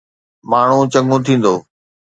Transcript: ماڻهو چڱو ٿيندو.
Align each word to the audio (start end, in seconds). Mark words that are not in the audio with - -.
ماڻهو 0.49 0.81
چڱو 0.91 1.17
ٿيندو. 1.25 1.53